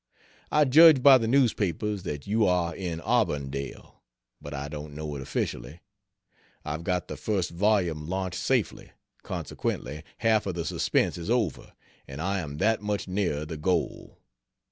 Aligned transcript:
I 0.51 0.65
judge 0.65 1.03
by 1.03 1.19
the 1.19 1.27
newspapers 1.27 2.01
that 2.01 2.25
you 2.25 2.47
are 2.47 2.75
in 2.75 2.99
Auburndale, 3.01 4.01
but 4.41 4.51
I 4.51 4.67
don't 4.67 4.95
know 4.95 5.13
it 5.15 5.21
officially. 5.21 5.79
I've 6.65 6.83
got 6.83 7.07
the 7.07 7.15
first 7.15 7.51
volume 7.51 8.07
launched 8.09 8.39
safely; 8.39 8.93
consequently, 9.21 10.01
half 10.17 10.47
of 10.47 10.55
the 10.55 10.65
suspense 10.65 11.19
is 11.19 11.29
over, 11.29 11.73
and 12.07 12.19
I 12.19 12.39
am 12.39 12.57
that 12.57 12.81
much 12.81 13.07
nearer 13.07 13.45
the 13.45 13.57
goal. 13.57 14.17